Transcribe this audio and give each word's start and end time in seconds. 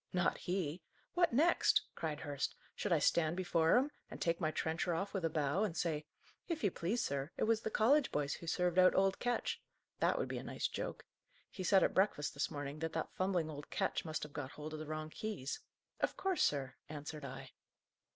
"Not 0.13 0.39
he. 0.39 0.81
What 1.13 1.31
next?" 1.31 1.83
cried 1.93 2.21
Hurst. 2.21 2.55
"Should 2.73 2.91
I 2.91 2.97
stand 2.97 3.37
before 3.37 3.77
him, 3.77 3.91
and 4.09 4.19
take 4.19 4.41
my 4.41 4.49
trencher 4.49 4.95
off, 4.95 5.13
with 5.13 5.23
a 5.23 5.29
bow, 5.29 5.61
and 5.63 5.77
say, 5.77 6.05
'If 6.47 6.63
you 6.63 6.71
please, 6.71 7.05
sir, 7.05 7.29
it 7.37 7.43
was 7.43 7.61
the 7.61 7.69
college 7.69 8.11
boys 8.11 8.33
who 8.33 8.47
served 8.47 8.79
out 8.79 8.95
old 8.95 9.19
Ketch!' 9.19 9.61
That 9.99 10.17
would 10.17 10.27
be 10.27 10.39
a 10.39 10.43
nice 10.43 10.67
joke! 10.67 11.05
He 11.51 11.63
said, 11.63 11.83
at 11.83 11.93
breakfast, 11.93 12.33
this 12.33 12.49
morning, 12.49 12.79
that 12.79 12.93
that 12.93 13.13
fumbling 13.13 13.51
old 13.51 13.69
Ketch 13.69 14.03
must 14.03 14.23
have 14.23 14.33
got 14.33 14.49
hold 14.53 14.73
of 14.73 14.79
the 14.79 14.87
wrong 14.87 15.11
keys. 15.11 15.59
'Of 15.99 16.17
course, 16.17 16.41
sir!' 16.41 16.73
answered 16.89 17.23
I." 17.23 17.51